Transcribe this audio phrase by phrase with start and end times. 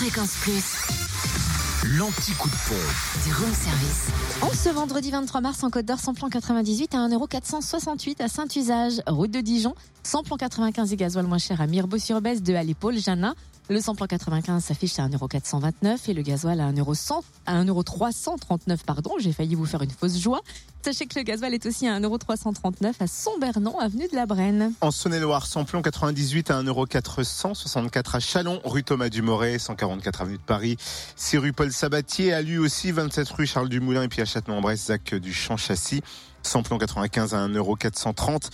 [0.00, 1.98] Fréquence Plus.
[1.98, 3.24] L'anti-coup de pompe.
[3.26, 4.06] Du room service.
[4.42, 9.32] En ce vendredi 23 mars, en Côte d'Or, plan 98 à 1,468€ à Saint-Usage, route
[9.32, 9.74] de Dijon.
[10.22, 13.34] plan 95 et gasoil moins cher à Mirbeau-sur-Bèze, de à l'épaule, Janin.
[13.70, 19.10] Le samplon 95 s'affiche à 1,429€ et le gasoil à 1,100 à 1,339€, pardon.
[19.18, 20.40] J'ai failli vous faire une fausse joie.
[20.82, 24.72] Sachez que le gasoil est aussi à 1,339€ à Sombernon, avenue de la Brenne.
[24.80, 30.78] En Saône-et-Loire, samplon 98 à 1,464€ à Chalon, rue Thomas Dumoré, 144 avenue de Paris.
[31.16, 34.86] 6 rue Paul Sabatier, à lui aussi 27 rue Charles Dumoulin et puis à Château-en-Bresse,
[34.86, 36.00] Zac du Champ-Châssis.
[36.42, 38.50] Samplon 95 à 1,430€.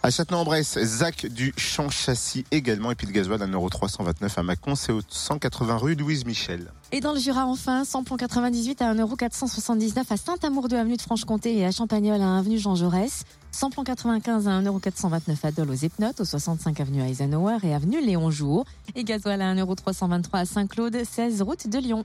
[0.00, 2.92] À Châtenay-en-Bresse, Zac du Champ Châssis également.
[2.92, 6.72] Et puis le gasoil à 1,329€ à Mâcon, c'est au 180 rue Louise Michel.
[6.92, 11.58] Et dans le Jura, enfin, samplon 98 à 1,479€ à Saint-Amour de avenue de Franche-Comté
[11.58, 13.24] et à Champagnol à avenue Jean Jaurès.
[13.50, 18.30] Samplon 95 à 1,429€ à Dole aux Epnotes, au 65 avenue Eisenhower et avenue Léon
[18.30, 18.64] Jour.
[18.94, 22.04] Et gasoil à 1,323€ à Saint-Claude, 16 route de Lyon.